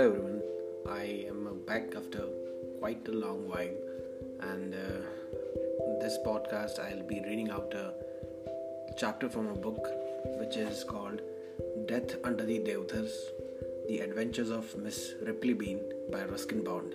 Hello 0.00 0.12
everyone, 0.12 0.42
I 0.88 1.26
am 1.28 1.60
back 1.66 1.94
after 1.94 2.22
quite 2.78 3.06
a 3.06 3.12
long 3.12 3.46
while, 3.46 3.74
and 4.50 4.72
uh, 4.72 5.02
this 6.00 6.16
podcast 6.26 6.78
I'll 6.78 7.02
be 7.02 7.20
reading 7.20 7.50
out 7.50 7.74
a 7.74 7.92
chapter 8.96 9.28
from 9.28 9.48
a 9.48 9.54
book 9.54 9.90
which 10.38 10.56
is 10.56 10.84
called 10.84 11.20
Death 11.86 12.14
Under 12.24 12.46
the 12.46 12.60
Deodars 12.60 13.12
The 13.88 13.98
Adventures 14.00 14.48
of 14.48 14.74
Miss 14.78 15.12
Ripley 15.20 15.52
Bean 15.52 15.82
by 16.10 16.24
Ruskin 16.24 16.64
Bond. 16.64 16.94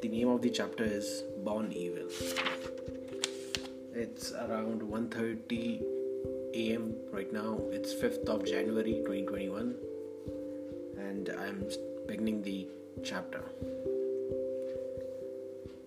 The 0.00 0.08
name 0.08 0.28
of 0.28 0.40
the 0.40 0.48
chapter 0.48 0.84
is 0.84 1.22
Born 1.44 1.70
Evil. 1.70 2.08
It's 3.92 4.32
around 4.32 4.80
1:30 4.80 5.82
a.m. 6.54 6.94
right 7.12 7.30
now. 7.30 7.60
It's 7.72 7.92
5th 7.92 8.26
of 8.38 8.46
January 8.46 9.02
2021 9.04 9.89
and 11.20 11.38
I'm 11.38 11.68
beginning 12.08 12.42
the 12.42 12.66
chapter. 13.04 13.42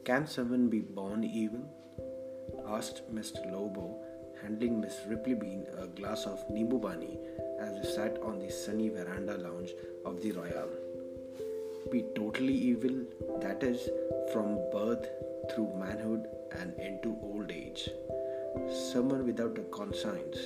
Can 0.05 0.27
someone 0.27 0.69
be 0.69 0.79
born 0.79 1.23
evil? 1.23 1.63
asked 2.67 3.01
Mr. 3.11 3.51
Lobo, 3.51 3.97
handing 4.43 4.79
Miss 4.79 4.99
Ripley 5.07 5.33
Bean 5.33 5.65
a 5.79 5.88
glass 5.88 6.25
of 6.25 6.47
Nimbu 6.49 6.79
Pani 6.83 7.17
as 7.59 7.73
they 7.75 7.89
sat 7.95 8.19
on 8.21 8.38
the 8.38 8.51
sunny 8.51 8.89
veranda 8.89 9.38
lounge 9.38 9.73
of 10.05 10.21
the 10.21 10.33
Royal. 10.33 10.69
Be 11.91 12.03
totally 12.15 12.53
evil, 12.53 13.03
that 13.41 13.63
is, 13.63 13.89
from 14.31 14.59
birth 14.71 15.07
through 15.49 15.73
manhood 15.79 16.27
and 16.59 16.73
into 16.79 17.17
old 17.23 17.52
age. 17.52 17.89
Someone 18.91 19.25
without 19.25 19.57
a 19.57 19.63
conscience, 19.79 20.38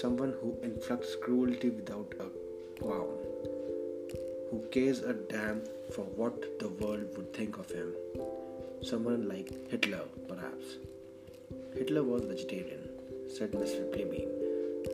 someone 0.00 0.34
who 0.40 0.56
inflicts 0.62 1.16
cruelty 1.16 1.68
without 1.68 2.14
a 2.18 2.80
qualm 2.80 3.25
who 4.50 4.64
cares 4.70 5.00
a 5.00 5.12
damn 5.12 5.60
for 5.94 6.02
what 6.20 6.58
the 6.58 6.68
world 6.68 7.16
would 7.16 7.32
think 7.32 7.58
of 7.58 7.70
him. 7.70 7.92
Someone 8.82 9.28
like 9.28 9.50
Hitler, 9.70 10.02
perhaps. 10.28 10.76
Hitler 11.74 12.02
was 12.02 12.24
vegetarian, 12.24 12.88
said 13.28 13.54
Miss 13.54 13.74
Ripley 13.74 14.04
Bean, 14.04 14.30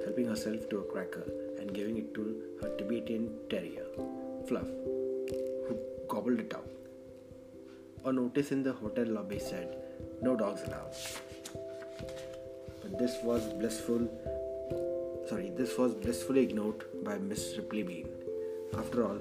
helping 0.05 0.27
herself 0.27 0.69
to 0.71 0.79
a 0.79 0.85
cracker 0.85 1.25
and 1.59 1.75
giving 1.75 1.99
it 1.99 2.15
to 2.15 2.43
her 2.61 2.71
Tibetan 2.77 3.31
terrier, 3.51 3.87
Fluff, 4.49 4.71
who 5.69 5.79
gobbled 6.09 6.41
it 6.41 6.55
up. 6.55 6.67
A 8.05 8.13
notice 8.13 8.53
in 8.53 8.63
the 8.63 8.73
hotel 8.73 9.07
lobby 9.07 9.39
said, 9.39 9.77
No 10.21 10.37
dogs 10.37 10.63
allowed. 10.63 10.95
But 12.83 12.99
this 12.99 13.17
was 13.23 13.43
blissful 13.55 14.09
sorry, 15.29 15.51
this 15.57 15.79
was 15.79 15.95
blissfully 15.95 16.43
ignored 16.43 16.85
by 17.05 17.17
Miss 17.19 17.57
Ripley 17.57 17.83
Bean. 17.83 18.22
After 18.77 19.05
all, 19.05 19.19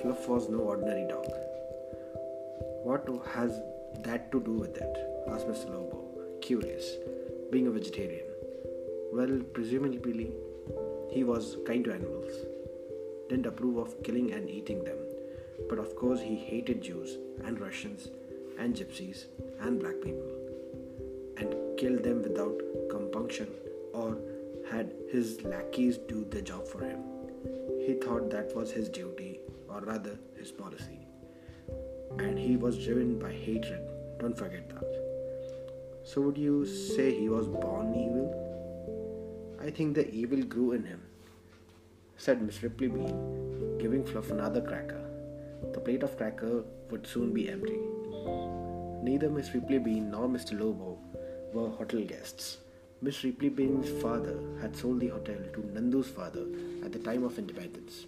Fluff 0.00 0.28
was 0.28 0.48
no 0.48 0.58
ordinary 0.58 1.06
dog. 1.08 1.26
What 2.84 3.08
has 3.34 3.60
that 4.02 4.30
to 4.32 4.40
do 4.40 4.52
with 4.52 4.76
it? 4.76 4.96
asked 5.28 5.46
Mr. 5.46 5.70
Lobo, 5.70 6.04
curious, 6.40 6.96
being 7.50 7.66
a 7.66 7.70
vegetarian. 7.70 8.26
Well, 9.12 9.40
presumably, 9.52 10.32
he 11.10 11.24
was 11.24 11.56
kind 11.66 11.84
to 11.84 11.92
animals, 11.92 12.32
didn't 13.28 13.46
approve 13.46 13.76
of 13.76 14.02
killing 14.02 14.32
and 14.32 14.48
eating 14.48 14.84
them, 14.84 14.98
but 15.68 15.78
of 15.78 15.94
course 15.96 16.20
he 16.20 16.36
hated 16.36 16.82
Jews 16.82 17.18
and 17.44 17.60
Russians 17.60 18.08
and 18.58 18.74
gypsies 18.74 19.24
and 19.60 19.80
black 19.80 20.00
people, 20.02 20.32
and 21.36 21.78
killed 21.78 22.02
them 22.02 22.22
without 22.22 22.58
compunction 22.90 23.48
or 23.92 24.16
had 24.70 24.92
his 25.10 25.42
lackeys 25.42 25.98
do 25.98 26.24
the 26.30 26.42
job 26.42 26.66
for 26.66 26.80
him. 26.80 27.15
He 27.86 27.94
thought 27.94 28.30
that 28.30 28.52
was 28.56 28.72
his 28.72 28.88
duty, 28.88 29.38
or 29.68 29.80
rather 29.80 30.18
his 30.36 30.50
policy. 30.50 31.06
And 32.18 32.36
he 32.36 32.56
was 32.56 32.84
driven 32.84 33.16
by 33.16 33.30
hatred, 33.32 33.80
don't 34.18 34.36
forget 34.36 34.68
that. 34.70 34.96
So, 36.02 36.20
would 36.22 36.36
you 36.36 36.66
say 36.66 37.14
he 37.14 37.28
was 37.28 37.46
born 37.46 37.94
evil? 37.94 38.26
I 39.64 39.70
think 39.70 39.94
the 39.94 40.10
evil 40.10 40.42
grew 40.42 40.72
in 40.72 40.84
him, 40.84 41.00
said 42.16 42.42
Miss 42.42 42.60
Ripley 42.64 42.88
Bean, 42.88 43.78
giving 43.78 44.04
Fluff 44.04 44.32
another 44.32 44.60
cracker. 44.60 45.04
The 45.72 45.78
plate 45.78 46.02
of 46.02 46.16
cracker 46.16 46.64
would 46.90 47.06
soon 47.06 47.32
be 47.32 47.48
empty. 47.48 47.78
Neither 49.04 49.30
Miss 49.30 49.54
Ripley 49.54 49.78
Bean 49.78 50.10
nor 50.10 50.26
Mr. 50.26 50.58
Lobo 50.58 50.98
were 51.52 51.68
hotel 51.68 52.00
guests. 52.00 52.58
Miss 53.02 53.22
Ripley 53.24 53.50
Bean's 53.50 53.90
father 54.02 54.38
had 54.60 54.74
sold 54.74 55.00
the 55.00 55.08
hotel 55.08 55.36
to 55.52 55.60
Nandu's 55.74 56.08
father 56.08 56.46
at 56.82 56.92
the 56.92 56.98
time 56.98 57.24
of 57.24 57.38
independence, 57.38 58.06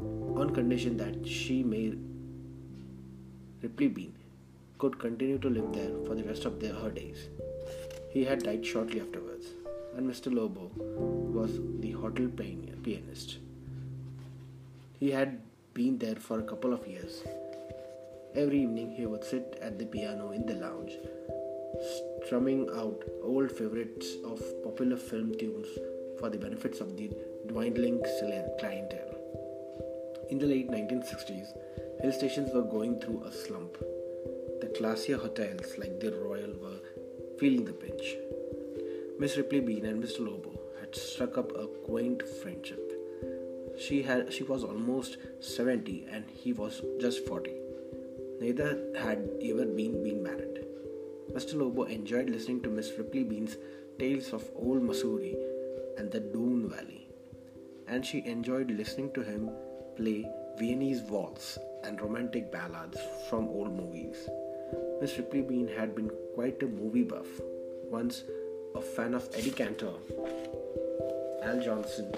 on 0.00 0.50
condition 0.52 0.96
that 0.96 1.26
she, 1.26 1.62
May 1.62 1.94
Ripley 3.62 3.86
Bean, 3.86 4.12
could 4.78 4.98
continue 4.98 5.38
to 5.38 5.48
live 5.48 5.72
there 5.72 5.92
for 6.04 6.16
the 6.16 6.24
rest 6.24 6.44
of 6.46 6.58
their, 6.60 6.74
her 6.74 6.90
days. 6.90 7.28
He 8.10 8.24
had 8.24 8.42
died 8.42 8.66
shortly 8.66 9.00
afterwards, 9.00 9.46
and 9.96 10.10
Mr. 10.10 10.34
Lobo 10.34 10.72
was 10.76 11.60
the 11.80 11.92
hotel 11.92 12.28
pianist. 12.28 13.38
He 14.98 15.12
had 15.12 15.40
been 15.74 15.96
there 15.98 16.16
for 16.16 16.40
a 16.40 16.42
couple 16.42 16.72
of 16.72 16.86
years. 16.88 17.22
Every 18.34 18.62
evening 18.62 18.92
he 18.92 19.06
would 19.06 19.22
sit 19.22 19.58
at 19.62 19.78
the 19.78 19.86
piano 19.86 20.32
in 20.32 20.44
the 20.44 20.54
lounge 20.54 20.92
strumming 22.24 22.68
out 22.76 23.04
old 23.22 23.50
favorites 23.50 24.16
of 24.24 24.40
popular 24.64 24.96
film 24.96 25.34
tunes 25.38 25.68
for 26.18 26.28
the 26.28 26.38
benefits 26.38 26.80
of 26.80 26.96
the 26.96 27.10
dwindling 27.46 28.02
clientele. 28.58 29.14
In 30.30 30.38
the 30.38 30.46
late 30.46 30.70
1960s, 30.70 31.48
hill 32.02 32.12
stations 32.12 32.50
were 32.52 32.62
going 32.62 33.00
through 33.00 33.24
a 33.24 33.32
slump. 33.32 33.78
The 34.60 34.72
classier 34.78 35.18
hotels 35.18 35.78
like 35.78 36.00
the 36.00 36.12
Royal 36.12 36.52
were 36.60 36.80
feeling 37.38 37.64
the 37.64 37.72
pinch. 37.72 38.16
Miss 39.18 39.36
Ripley 39.36 39.60
Bean 39.60 39.86
and 39.86 40.02
Mr. 40.02 40.20
Lobo 40.20 40.58
had 40.80 40.94
struck 40.94 41.38
up 41.38 41.52
a 41.56 41.66
quaint 41.86 42.22
friendship. 42.42 42.92
She 43.78 44.02
had 44.02 44.32
she 44.32 44.42
was 44.42 44.64
almost 44.64 45.18
70 45.40 46.06
and 46.10 46.24
he 46.30 46.52
was 46.52 46.82
just 47.00 47.26
40. 47.26 47.52
Neither 48.40 48.92
had 48.98 49.30
ever 49.42 49.64
been 49.64 50.02
been 50.02 50.22
married. 50.22 50.57
Mr. 51.32 51.54
Lobo 51.54 51.84
enjoyed 51.84 52.30
listening 52.30 52.62
to 52.62 52.68
Miss 52.68 52.90
Ripley 52.96 53.22
Bean's 53.22 53.56
tales 53.98 54.32
of 54.32 54.48
old 54.56 54.82
Mussoorie 54.82 55.36
and 55.98 56.10
the 56.10 56.20
Doon 56.20 56.68
Valley, 56.70 57.06
and 57.86 58.04
she 58.04 58.24
enjoyed 58.24 58.70
listening 58.70 59.12
to 59.12 59.22
him 59.22 59.50
play 59.96 60.26
Viennese 60.58 61.02
waltz 61.02 61.58
and 61.84 62.00
romantic 62.00 62.50
ballads 62.50 62.98
from 63.28 63.48
old 63.48 63.76
movies. 63.76 64.28
Miss 65.00 65.16
Ripley 65.18 65.42
Bean 65.42 65.68
had 65.68 65.94
been 65.94 66.10
quite 66.34 66.62
a 66.62 66.66
movie 66.66 67.04
buff, 67.04 67.28
once 67.90 68.24
a 68.74 68.80
fan 68.80 69.14
of 69.14 69.28
Eddie 69.34 69.50
Cantor, 69.50 69.94
Al 71.42 71.58
Jolson, 71.58 72.10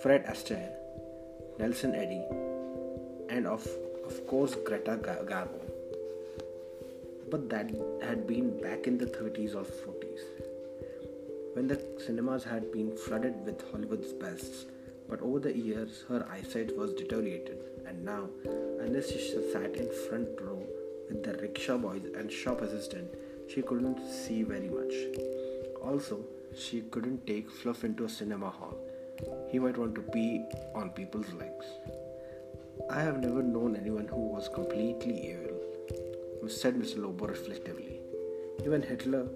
Fred 0.00 0.24
Astaire, 0.26 0.72
Nelson 1.58 1.94
Eddy, 1.94 2.22
and 3.28 3.46
of, 3.46 3.66
of 4.06 4.26
course 4.26 4.54
Greta 4.64 4.96
Garbo 5.02 5.73
but 7.34 7.50
that 7.50 7.68
had 8.00 8.28
been 8.28 8.60
back 8.60 8.86
in 8.86 8.96
the 8.96 9.06
30s 9.06 9.56
or 9.56 9.64
40s, 9.64 10.20
when 11.54 11.66
the 11.66 11.78
cinemas 12.06 12.44
had 12.44 12.70
been 12.70 12.96
flooded 12.96 13.44
with 13.44 13.64
Hollywood's 13.72 14.12
best. 14.12 14.66
But 15.08 15.20
over 15.20 15.40
the 15.40 15.56
years, 15.56 16.04
her 16.08 16.24
eyesight 16.30 16.76
was 16.78 16.92
deteriorated, 16.92 17.58
and 17.88 18.04
now, 18.04 18.28
unless 18.80 19.10
she 19.10 19.42
sat 19.52 19.74
in 19.74 19.90
front 20.04 20.28
row 20.40 20.62
with 21.08 21.24
the 21.24 21.32
rickshaw 21.42 21.76
boys 21.76 22.04
and 22.16 22.30
shop 22.30 22.60
assistant, 22.60 23.08
she 23.52 23.62
couldn't 23.62 23.98
see 24.08 24.44
very 24.44 24.68
much. 24.68 24.94
Also, 25.82 26.20
she 26.56 26.82
couldn't 26.82 27.26
take 27.26 27.50
Fluff 27.50 27.82
into 27.82 28.04
a 28.04 28.08
cinema 28.08 28.50
hall. 28.50 28.78
He 29.50 29.58
might 29.58 29.76
want 29.76 29.96
to 29.96 30.02
pee 30.02 30.44
on 30.76 30.90
people's 30.90 31.32
legs. 31.32 31.66
I 32.88 33.00
have 33.00 33.18
never 33.18 33.42
known 33.42 33.74
anyone 33.74 34.06
who 34.06 34.28
was 34.36 34.48
completely 34.48 35.32
evil 35.32 35.54
said 36.48 36.74
Mr. 36.74 36.98
Lobo 37.02 37.26
reflectively. 37.26 38.00
Even 38.64 38.82
Hitler 38.82 39.26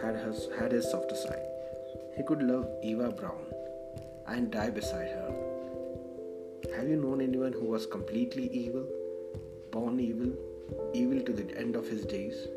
had 0.00 0.16
his, 0.16 0.48
had 0.58 0.72
his 0.72 0.90
softer 0.90 1.16
side. 1.16 1.46
He 2.16 2.22
could 2.22 2.42
love 2.42 2.68
Eva 2.82 3.10
Braun 3.10 3.44
and 4.26 4.50
die 4.50 4.70
beside 4.70 5.08
her. 5.08 5.34
Have 6.76 6.88
you 6.88 6.96
known 6.96 7.20
anyone 7.20 7.52
who 7.52 7.66
was 7.66 7.86
completely 7.86 8.48
evil, 8.52 8.86
born 9.70 10.00
evil, 10.00 10.32
evil 10.92 11.20
to 11.20 11.32
the 11.32 11.56
end 11.58 11.76
of 11.76 11.88
his 11.88 12.04
days? 12.04 12.48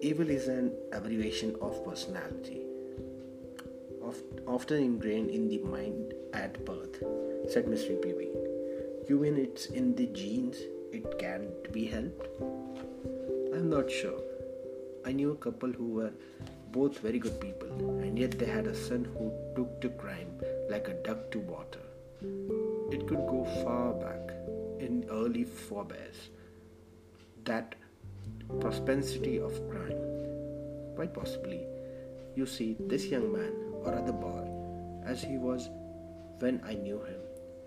Evil 0.00 0.30
is 0.30 0.48
an 0.48 0.72
abbreviation 0.92 1.56
of 1.60 1.84
personality, 1.84 2.62
often 4.46 4.82
ingrained 4.82 5.30
in 5.30 5.48
the 5.48 5.58
mind 5.58 6.14
at 6.32 6.64
birth, 6.64 7.02
said 7.50 7.68
Ripley. 7.68 8.28
You 9.08 9.18
mean 9.18 9.36
it's 9.36 9.66
in 9.66 9.94
the 9.94 10.06
genes? 10.06 10.56
It 10.92 11.18
can't 11.18 11.72
be 11.72 11.86
helped? 11.86 12.26
I'm 13.54 13.70
not 13.70 13.90
sure. 13.90 14.20
I 15.06 15.12
knew 15.12 15.32
a 15.32 15.36
couple 15.36 15.72
who 15.72 15.88
were 15.94 16.12
both 16.70 16.98
very 16.98 17.18
good 17.18 17.40
people, 17.40 17.70
and 18.00 18.18
yet 18.18 18.38
they 18.38 18.46
had 18.46 18.66
a 18.66 18.74
son 18.74 19.06
who 19.16 19.32
took 19.56 19.80
to 19.80 19.88
crime 19.90 20.30
like 20.70 20.88
a 20.88 20.94
duck 21.08 21.30
to 21.32 21.40
water. 21.40 21.86
it 22.94 23.06
could 23.08 23.22
go 23.30 23.44
far 23.62 23.92
back 23.94 24.32
in 24.78 25.04
early 25.10 25.44
forebears. 25.44 26.28
That 27.44 27.74
propensity 28.60 29.38
of 29.38 29.60
crime. 29.70 30.00
Quite 30.94 31.14
possibly, 31.14 31.60
you 32.36 32.46
see, 32.46 32.76
this 32.78 33.06
young 33.06 33.32
man, 33.32 33.52
or 33.82 33.94
other 33.94 34.12
boy, 34.12 34.44
as 35.04 35.22
he 35.22 35.38
was 35.38 35.68
when 36.38 36.60
I 36.64 36.74
knew 36.74 37.00
him, 37.02 37.20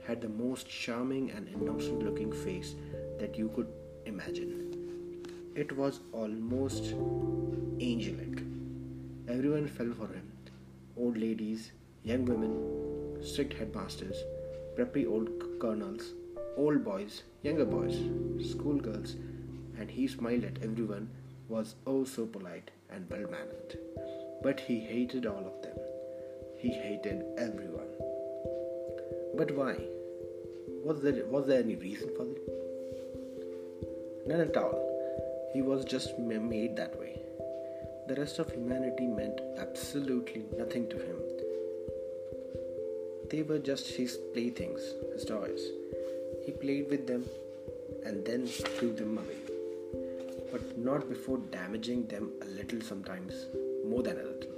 had 0.08 0.22
the 0.22 0.30
most 0.30 0.68
charming 0.70 1.32
and 1.32 1.48
innocent 1.50 2.04
looking 2.04 2.32
face 2.32 2.76
that 3.20 3.38
you 3.38 3.50
could 3.56 3.68
imagine. 4.06 4.52
It 5.56 5.76
was 5.76 6.00
almost 6.12 6.94
angelic. 7.82 8.44
Everyone 9.28 9.68
fell 9.68 9.94
for 9.94 10.08
him 10.08 10.32
old 10.98 11.18
ladies, 11.18 11.72
young 12.04 12.26
women, 12.26 13.22
strict 13.22 13.54
headmasters, 13.54 14.24
preppy 14.78 15.06
old 15.08 15.30
colonels, 15.60 16.14
old 16.58 16.84
boys, 16.84 17.24
younger 17.44 17.66
boys, 17.66 17.98
schoolgirls, 18.50 19.16
and 19.78 19.90
he 19.90 20.08
smiled 20.08 20.44
at 20.44 20.62
everyone, 20.64 21.10
was 21.50 21.76
oh 21.86 22.04
so 22.04 22.26
polite 22.26 22.72
and 22.90 23.10
well 23.10 23.28
mannered. 23.30 23.78
But 24.42 24.60
he 24.60 24.80
hated 24.80 25.26
all 25.26 25.46
of 25.46 25.62
them. 25.62 25.78
He 26.58 26.70
hated 26.70 27.24
everyone. 27.38 27.92
But 29.36 29.52
why? 29.52 29.76
Was 30.84 31.02
there, 31.02 31.26
was 31.26 31.48
there 31.48 31.60
any 31.62 31.76
reason 31.76 32.10
for 32.16 32.24
it? 32.24 32.55
None 34.28 34.42
at 34.42 34.58
all. 34.58 34.80
He 35.54 35.62
was 35.62 35.86
just 35.86 36.18
made 36.18 36.76
that 36.78 37.00
way. 37.00 37.20
The 38.08 38.16
rest 38.16 38.40
of 38.40 38.52
humanity 38.52 39.06
meant 39.08 39.40
absolutely 39.58 40.46
nothing 40.58 40.88
to 40.90 40.98
him. 40.98 41.18
They 43.30 43.44
were 43.44 43.60
just 43.60 43.88
his 43.88 44.18
playthings, 44.34 44.82
his 45.14 45.26
toys. 45.26 45.70
He 46.44 46.52
played 46.52 46.90
with 46.90 47.08
them 47.08 47.26
and 48.04 48.26
then 48.26 48.48
threw 48.48 48.94
them 48.94 49.18
away. 49.18 49.38
But 50.52 50.78
not 50.78 51.08
before 51.10 51.40
damaging 51.52 52.08
them 52.08 52.32
a 52.42 52.46
little 52.46 52.82
sometimes, 52.82 53.46
more 53.88 54.04
than 54.04 54.18
a 54.20 54.24
little. 54.24 54.56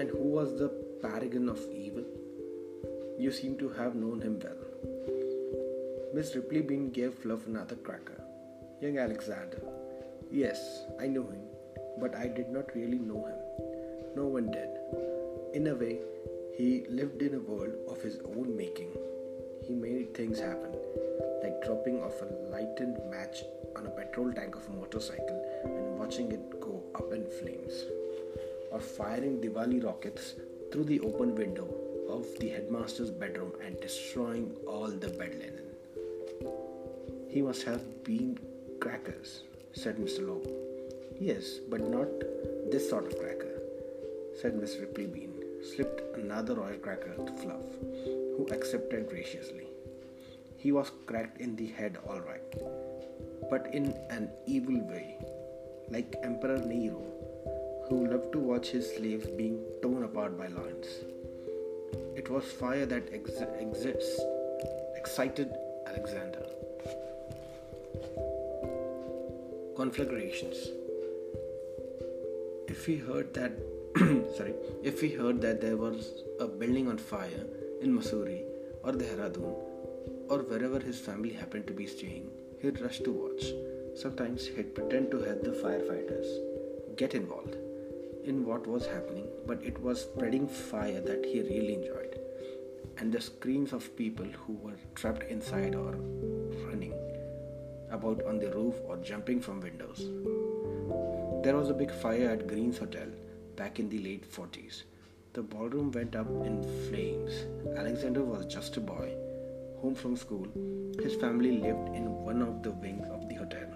And 0.00 0.10
who 0.10 0.28
was 0.38 0.58
the 0.58 0.68
paragon 1.02 1.48
of 1.48 1.60
evil? 1.72 2.04
You 3.18 3.30
seem 3.32 3.56
to 3.58 3.68
have 3.70 3.94
known 3.94 4.20
him 4.20 4.40
well. 4.42 4.63
Miss 6.14 6.36
Ripley 6.36 6.60
Bean 6.62 6.90
gave 6.90 7.12
Fluff 7.12 7.48
another 7.48 7.74
cracker. 7.74 8.22
Young 8.80 8.98
Alexander. 8.98 9.60
Yes, 10.30 10.84
I 11.00 11.08
knew 11.08 11.24
him, 11.24 11.42
but 11.98 12.14
I 12.14 12.28
did 12.28 12.50
not 12.50 12.72
really 12.76 13.00
know 13.00 13.26
him. 13.26 13.40
No 14.14 14.26
one 14.26 14.48
did. 14.52 14.68
In 15.54 15.66
a 15.66 15.74
way, 15.74 15.98
he 16.56 16.86
lived 16.88 17.20
in 17.20 17.34
a 17.34 17.40
world 17.40 17.74
of 17.88 18.00
his 18.00 18.20
own 18.26 18.56
making. 18.56 18.92
He 19.66 19.74
made 19.74 20.14
things 20.14 20.38
happen, 20.38 20.76
like 21.42 21.60
dropping 21.64 22.00
off 22.00 22.22
a 22.22 22.26
lightened 22.48 23.00
match 23.10 23.42
on 23.74 23.86
a 23.86 23.90
petrol 23.90 24.32
tank 24.32 24.54
of 24.54 24.68
a 24.68 24.70
motorcycle 24.70 25.44
and 25.64 25.98
watching 25.98 26.30
it 26.30 26.60
go 26.60 26.80
up 26.94 27.12
in 27.12 27.26
flames, 27.40 27.86
or 28.70 28.78
firing 28.78 29.40
Diwali 29.40 29.82
rockets 29.82 30.34
through 30.70 30.84
the 30.84 31.00
open 31.00 31.34
window 31.34 31.68
of 32.08 32.24
the 32.38 32.50
headmaster's 32.50 33.10
bedroom 33.10 33.52
and 33.66 33.80
destroying 33.80 34.54
all 34.68 34.92
the 34.92 35.08
bed 35.08 35.34
linen. 35.40 35.63
He 37.34 37.42
must 37.42 37.64
have 37.64 38.04
been 38.04 38.38
crackers, 38.78 39.42
said 39.72 39.96
Mr. 39.96 40.24
Lowe. 40.24 40.46
Yes, 41.18 41.58
but 41.68 41.80
not 41.80 42.06
this 42.70 42.88
sort 42.88 43.06
of 43.08 43.18
cracker, 43.18 43.58
said 44.40 44.54
Miss 44.54 44.76
Ripley 44.76 45.06
Bean 45.06 45.34
slipped 45.74 46.16
another 46.16 46.60
oil 46.60 46.78
cracker 46.80 47.12
to 47.16 47.32
Fluff, 47.32 47.66
who 48.36 48.46
accepted 48.52 49.08
graciously. 49.08 49.66
He 50.58 50.70
was 50.70 50.92
cracked 51.06 51.40
in 51.40 51.56
the 51.56 51.66
head, 51.66 51.98
all 52.08 52.20
right, 52.20 52.54
but 53.50 53.66
in 53.74 53.86
an 54.10 54.30
evil 54.46 54.78
way, 54.86 55.18
like 55.90 56.14
Emperor 56.22 56.58
Nero, 56.58 57.02
who 57.88 58.06
loved 58.06 58.30
to 58.34 58.38
watch 58.38 58.68
his 58.68 58.94
slaves 58.94 59.26
being 59.26 59.58
torn 59.82 60.04
apart 60.04 60.38
by 60.38 60.46
lions. 60.46 60.86
It 62.14 62.30
was 62.30 62.44
fire 62.44 62.86
that 62.86 63.12
ex- 63.12 63.42
exists, 63.58 64.20
excited 64.94 65.52
Alexander. 65.88 66.46
Conflagrations. 69.76 70.68
If 72.68 72.86
he 72.86 72.96
heard 72.96 73.34
that 73.34 73.52
sorry, 74.36 74.54
if 74.84 75.00
he 75.00 75.08
heard 75.10 75.40
that 75.40 75.60
there 75.60 75.76
was 75.76 76.22
a 76.38 76.46
building 76.46 76.88
on 76.88 76.96
fire 76.96 77.44
in 77.80 77.92
Mussoorie 77.96 78.44
or 78.84 78.92
Dehradun 78.92 79.54
or 80.30 80.38
wherever 80.38 80.78
his 80.78 81.00
family 81.00 81.32
happened 81.32 81.66
to 81.66 81.72
be 81.72 81.86
staying, 81.86 82.30
he'd 82.62 82.80
rush 82.80 83.00
to 83.00 83.10
watch. 83.10 83.44
Sometimes 84.00 84.46
he'd 84.46 84.74
pretend 84.76 85.10
to 85.10 85.22
help 85.22 85.42
the 85.42 85.50
firefighters 85.50 86.96
get 86.96 87.14
involved 87.14 87.56
in 88.24 88.44
what 88.46 88.66
was 88.66 88.86
happening, 88.86 89.26
but 89.46 89.62
it 89.62 89.80
was 89.80 90.02
spreading 90.02 90.46
fire 90.46 91.00
that 91.00 91.24
he 91.24 91.40
really 91.42 91.74
enjoyed. 91.74 92.18
And 92.98 93.12
the 93.12 93.20
screams 93.20 93.72
of 93.72 93.96
people 93.96 94.26
who 94.26 94.54
were 94.54 94.78
trapped 94.94 95.24
inside 95.24 95.74
or 95.74 95.96
running 96.68 96.94
about 97.94 98.24
on 98.24 98.38
the 98.38 98.50
roof 98.50 98.74
or 98.84 98.96
jumping 98.98 99.40
from 99.40 99.60
windows. 99.60 100.00
There 101.44 101.56
was 101.56 101.70
a 101.70 101.74
big 101.74 101.90
fire 101.90 102.30
at 102.30 102.46
Green's 102.46 102.78
Hotel 102.78 103.08
back 103.56 103.78
in 103.78 103.88
the 103.88 103.98
late 103.98 104.30
40s. 104.30 104.82
The 105.34 105.42
ballroom 105.42 105.90
went 105.92 106.16
up 106.16 106.28
in 106.46 106.62
flames. 106.88 107.44
Alexander 107.76 108.22
was 108.22 108.46
just 108.46 108.76
a 108.76 108.80
boy, 108.80 109.14
home 109.80 109.94
from 109.94 110.16
school. 110.16 110.46
His 111.02 111.14
family 111.16 111.58
lived 111.58 111.88
in 111.94 112.12
one 112.24 112.42
of 112.42 112.62
the 112.62 112.70
wings 112.70 113.08
of 113.10 113.28
the 113.28 113.34
hotel. 113.34 113.68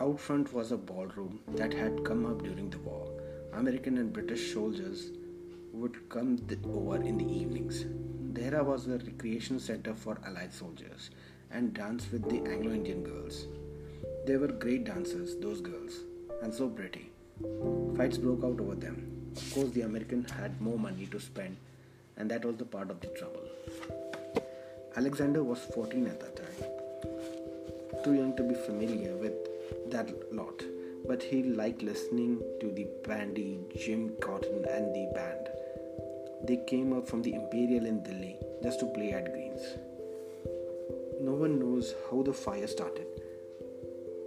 Out 0.00 0.18
front 0.18 0.52
was 0.52 0.72
a 0.72 0.76
ballroom 0.76 1.40
that 1.54 1.72
had 1.72 2.04
come 2.04 2.26
up 2.26 2.42
during 2.42 2.70
the 2.70 2.78
war. 2.78 3.08
American 3.52 3.98
and 3.98 4.12
British 4.12 4.52
soldiers 4.52 5.10
would 5.72 6.08
come 6.08 6.38
over 6.64 6.96
in 6.96 7.18
the 7.18 7.24
evenings. 7.24 7.84
There 8.32 8.64
was 8.64 8.88
a 8.88 8.98
recreation 8.98 9.60
center 9.60 9.94
for 9.94 10.18
Allied 10.26 10.52
soldiers 10.52 11.10
and 11.54 11.72
dance 11.72 12.10
with 12.10 12.28
the 12.28 12.38
Anglo 12.50 12.72
Indian 12.72 13.04
girls. 13.04 13.46
They 14.26 14.36
were 14.36 14.48
great 14.48 14.84
dancers, 14.84 15.36
those 15.36 15.60
girls, 15.60 15.92
and 16.42 16.52
so 16.52 16.68
pretty. 16.68 17.10
Fights 17.96 18.18
broke 18.18 18.42
out 18.42 18.60
over 18.60 18.74
them. 18.74 19.30
Of 19.36 19.54
course, 19.54 19.70
the 19.70 19.82
American 19.82 20.24
had 20.24 20.60
more 20.60 20.78
money 20.78 21.06
to 21.06 21.20
spend, 21.20 21.56
and 22.16 22.28
that 22.30 22.44
was 22.44 22.56
the 22.56 22.64
part 22.64 22.90
of 22.90 23.00
the 23.00 23.06
trouble. 23.08 23.46
Alexander 24.96 25.44
was 25.44 25.60
14 25.74 26.06
at 26.08 26.20
that 26.20 26.36
time, 26.36 28.02
too 28.02 28.14
young 28.14 28.36
to 28.36 28.42
be 28.42 28.54
familiar 28.54 29.16
with 29.16 29.32
that 29.90 30.10
lot, 30.34 30.60
but 31.06 31.22
he 31.22 31.42
liked 31.42 31.82
listening 31.82 32.42
to 32.60 32.70
the 32.72 32.86
bandy, 33.06 33.60
Jim 33.78 34.12
Cotton, 34.20 34.64
and 34.68 34.94
the 34.94 35.10
band. 35.14 35.48
They 36.46 36.64
came 36.66 36.92
up 36.92 37.08
from 37.08 37.22
the 37.22 37.34
Imperial 37.34 37.86
in 37.86 38.02
Delhi 38.02 38.36
just 38.62 38.80
to 38.80 38.86
play 38.86 39.12
at 39.12 39.32
Greens. 39.32 39.62
No 41.24 41.32
one 41.32 41.58
knows 41.58 41.94
how 42.06 42.22
the 42.22 42.32
fire 42.34 42.66
started, 42.66 43.06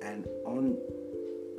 and 0.01 0.25
on 0.45 0.77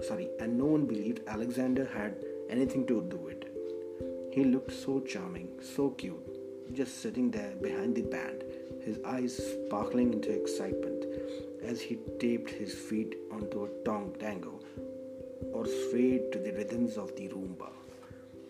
sorry, 0.07 0.28
and 0.40 0.59
no 0.59 0.64
one 0.64 0.85
believed 0.85 1.21
Alexander 1.28 1.85
had 1.85 2.16
anything 2.50 2.87
to 2.87 3.02
do 3.02 3.16
with 3.16 3.42
it. 3.42 4.33
He 4.33 4.45
looked 4.45 4.73
so 4.73 5.00
charming, 5.00 5.50
so 5.61 5.90
cute, 5.90 6.75
just 6.75 7.02
sitting 7.02 7.30
there 7.30 7.52
behind 7.62 7.95
the 7.95 8.02
band, 8.02 8.42
his 8.85 8.99
eyes 9.04 9.37
sparkling 9.52 10.12
into 10.12 10.30
excitement 10.30 11.04
as 11.62 11.80
he 11.80 11.99
taped 12.18 12.50
his 12.50 12.75
feet 12.75 13.16
onto 13.30 13.64
a 13.64 13.85
tong 13.85 14.14
tango 14.18 14.59
or 15.52 15.66
swayed 15.66 16.33
to 16.33 16.38
the 16.38 16.52
rhythms 16.52 16.97
of 16.97 17.14
the 17.14 17.28
rumba. 17.28 17.71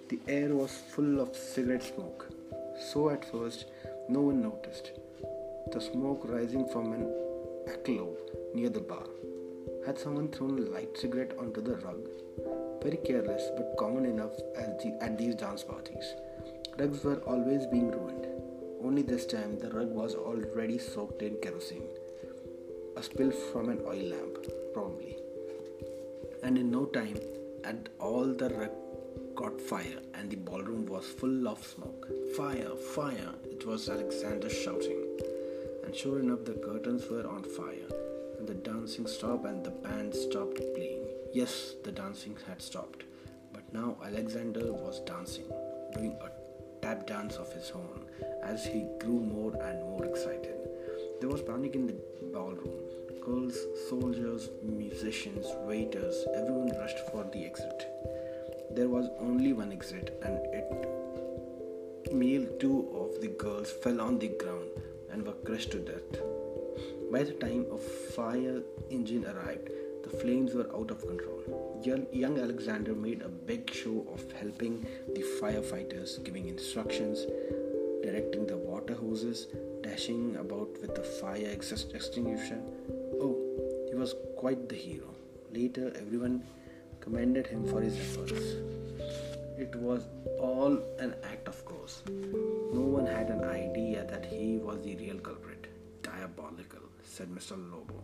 The 0.08 0.20
air 0.26 0.54
was 0.54 0.72
full 0.94 1.20
of 1.20 1.36
cigarette 1.36 1.82
smoke, 1.82 2.30
so 2.92 3.10
at 3.10 3.30
first 3.30 3.66
no 4.08 4.22
one 4.22 4.40
noticed. 4.40 4.92
The 5.72 5.80
smoke 5.80 6.22
rising 6.24 6.66
from 6.68 6.92
an 6.92 7.12
alcove 7.68 8.16
near 8.54 8.70
the 8.70 8.80
bar. 8.80 9.04
Had 9.84 9.98
someone 9.98 10.28
thrown 10.28 10.58
a 10.58 10.62
light 10.62 10.96
cigarette 10.96 11.36
onto 11.38 11.60
the 11.60 11.76
rug? 11.76 12.08
Very 12.82 12.96
careless, 12.96 13.50
but 13.56 13.74
common 13.78 14.06
enough 14.06 14.36
the, 14.36 14.98
at 15.02 15.18
these 15.18 15.34
dance 15.34 15.62
parties. 15.62 16.14
Rugs 16.78 17.04
were 17.04 17.20
always 17.26 17.66
being 17.66 17.90
ruined. 17.90 18.26
Only 18.82 19.02
this 19.02 19.26
time 19.26 19.58
the 19.58 19.70
rug 19.70 19.90
was 19.90 20.14
already 20.14 20.78
soaked 20.78 21.22
in 21.22 21.36
kerosene. 21.42 21.88
A 22.96 23.02
spill 23.02 23.30
from 23.30 23.68
an 23.68 23.80
oil 23.86 24.10
lamp, 24.14 24.38
probably. 24.72 25.16
And 26.42 26.56
in 26.56 26.70
no 26.70 26.86
time, 26.86 27.18
at 27.64 27.88
all 28.00 28.26
the 28.26 28.48
rug 28.48 28.70
caught 29.36 29.60
fire 29.60 30.00
and 30.14 30.30
the 30.30 30.36
ballroom 30.36 30.86
was 30.86 31.06
full 31.06 31.46
of 31.46 31.64
smoke. 31.64 32.08
Fire, 32.36 32.74
fire! 32.94 33.34
It 33.44 33.66
was 33.66 33.88
Alexander 33.88 34.48
shouting. 34.48 35.04
And 35.88 35.96
sure 35.96 36.18
enough, 36.18 36.44
the 36.44 36.52
curtains 36.52 37.08
were 37.10 37.26
on 37.26 37.42
fire 37.42 37.88
and 38.38 38.46
the 38.46 38.52
dancing 38.52 39.06
stopped 39.06 39.46
and 39.46 39.64
the 39.64 39.70
band 39.70 40.14
stopped 40.14 40.60
playing. 40.74 41.06
Yes, 41.32 41.76
the 41.82 41.90
dancing 41.90 42.36
had 42.46 42.60
stopped, 42.60 43.04
but 43.54 43.62
now 43.72 43.96
Alexander 44.04 44.70
was 44.70 45.00
dancing, 45.06 45.46
doing 45.94 46.14
a 46.22 46.28
tap 46.82 47.06
dance 47.06 47.36
of 47.36 47.50
his 47.54 47.72
own 47.74 48.04
as 48.42 48.66
he 48.66 48.86
grew 49.00 49.18
more 49.18 49.54
and 49.62 49.82
more 49.84 50.04
excited. 50.04 50.58
There 51.22 51.30
was 51.30 51.40
panic 51.40 51.74
in 51.74 51.86
the 51.86 51.96
ballroom. 52.34 52.82
Girls, 53.24 53.56
soldiers, 53.88 54.50
musicians, 54.62 55.46
waiters, 55.60 56.26
everyone 56.34 56.68
rushed 56.78 56.98
for 57.10 57.24
the 57.32 57.46
exit. 57.46 57.86
There 58.72 58.90
was 58.90 59.08
only 59.20 59.54
one 59.54 59.72
exit, 59.72 60.20
and 60.22 60.36
it 60.52 60.68
male 62.12 62.46
two 62.60 62.88
of 62.94 63.22
the 63.22 63.28
girls 63.28 63.70
fell 63.70 64.02
on 64.02 64.18
the 64.18 64.28
ground 64.28 64.68
and 65.10 65.26
were 65.26 65.38
crushed 65.44 65.70
to 65.72 65.78
death. 65.78 66.20
By 67.10 67.22
the 67.22 67.32
time 67.32 67.66
a 67.72 67.78
fire 67.78 68.62
engine 68.90 69.26
arrived, 69.26 69.70
the 70.02 70.10
flames 70.10 70.54
were 70.54 70.70
out 70.74 70.90
of 70.90 71.06
control. 71.06 71.42
Young 72.12 72.38
Alexander 72.38 72.94
made 72.94 73.22
a 73.22 73.28
big 73.28 73.72
show 73.72 74.06
of 74.12 74.30
helping 74.32 74.86
the 75.14 75.22
firefighters, 75.40 76.22
giving 76.24 76.48
instructions, 76.48 77.26
directing 78.02 78.46
the 78.46 78.56
water 78.56 78.94
hoses, 78.94 79.46
dashing 79.82 80.36
about 80.36 80.70
with 80.80 80.94
the 80.94 81.02
fire 81.02 81.46
extinguisher. 81.46 82.60
Oh, 83.20 83.36
he 83.88 83.94
was 83.94 84.14
quite 84.36 84.68
the 84.68 84.76
hero. 84.76 85.14
Later, 85.52 85.92
everyone 85.96 86.42
commended 87.00 87.46
him 87.46 87.66
for 87.66 87.80
his 87.80 87.98
efforts. 87.98 88.42
It 89.56 89.74
was 89.76 90.06
all 90.38 90.78
an 90.98 91.14
act 91.24 91.48
of 91.48 91.64
course. 91.64 92.02
No 92.72 92.80
one 92.80 93.06
had 93.06 93.30
an 93.30 93.44
idea 93.44 94.04
that 94.10 94.26
he 94.26 94.58
was 94.58 94.82
the 94.82 94.94
real 94.96 95.18
culprit. 95.18 95.66
Diabolical, 96.02 96.82
said 97.02 97.28
Mr. 97.30 97.56
Lobo. 97.72 98.02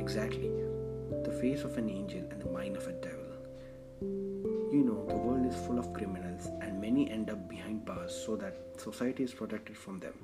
Exactly. 0.00 0.50
The 1.24 1.36
face 1.40 1.62
of 1.62 1.76
an 1.76 1.90
angel 1.90 2.24
and 2.30 2.40
the 2.40 2.50
mind 2.50 2.76
of 2.76 2.86
a 2.86 2.92
devil. 2.92 3.22
You 4.00 4.82
know, 4.84 5.04
the 5.08 5.16
world 5.16 5.46
is 5.46 5.56
full 5.66 5.78
of 5.78 5.92
criminals, 5.92 6.46
and 6.60 6.80
many 6.80 7.10
end 7.10 7.30
up 7.30 7.48
behind 7.48 7.84
bars 7.84 8.14
so 8.14 8.36
that 8.36 8.56
society 8.76 9.24
is 9.24 9.32
protected 9.32 9.76
from 9.76 9.98
them. 10.00 10.14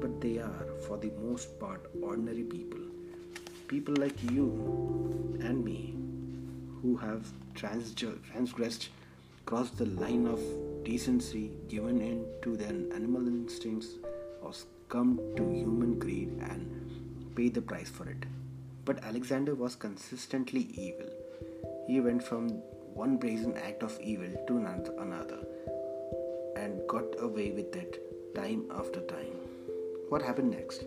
But 0.00 0.20
they 0.20 0.38
are, 0.38 0.66
for 0.86 0.98
the 0.98 1.10
most 1.22 1.58
part, 1.58 1.86
ordinary 2.02 2.42
people. 2.42 2.80
People 3.68 3.94
like 3.98 4.22
you 4.30 5.38
and 5.40 5.64
me, 5.64 5.94
who 6.82 6.96
have 6.96 7.26
transgressed, 7.54 8.88
crossed 9.46 9.76
the 9.78 9.86
line 9.86 10.26
of 10.26 10.40
decency, 10.84 11.50
given 11.68 12.00
in 12.00 12.26
to 12.42 12.56
their 12.56 12.76
animal 12.94 13.26
instincts, 13.26 13.88
or 14.42 14.52
succumbed 14.52 15.18
to 15.36 15.42
human 15.50 15.98
greed 15.98 16.30
and 16.50 17.34
paid 17.34 17.54
the 17.54 17.62
price 17.62 17.88
for 17.88 18.08
it. 18.08 18.24
But 18.84 19.02
Alexander 19.04 19.54
was 19.54 19.74
consistently 19.74 20.68
evil. 20.74 21.10
He 21.86 22.00
went 22.00 22.22
from 22.22 22.48
one 22.94 23.16
brazen 23.16 23.56
act 23.56 23.82
of 23.82 23.98
evil 24.00 24.32
to 24.46 24.56
another 24.58 25.40
and 26.56 26.86
got 26.86 27.04
away 27.18 27.50
with 27.50 27.74
it 27.74 28.34
time 28.34 28.64
after 28.70 29.00
time. 29.00 29.36
What 30.08 30.22
happened 30.22 30.50
next? 30.52 30.84